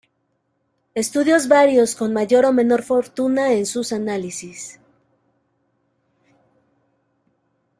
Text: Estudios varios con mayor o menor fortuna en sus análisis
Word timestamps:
Estudios 0.95 1.47
varios 1.47 1.93
con 1.93 2.11
mayor 2.11 2.47
o 2.47 2.51
menor 2.53 2.81
fortuna 2.81 3.53
en 3.53 3.67
sus 3.67 3.93
análisis 3.93 4.79